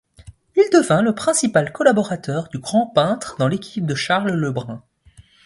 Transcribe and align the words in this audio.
Il 0.55 0.67
devint 0.73 1.03
le 1.03 1.13
principal 1.13 1.71
collaborateur 1.71 2.49
du 2.49 2.57
grand 2.57 2.87
peintre 2.87 3.35
dans 3.37 3.47
l'équipe 3.47 3.85
de 3.85 3.93
Charles 3.93 4.31
Le 4.31 4.51
Brun. 4.51 4.81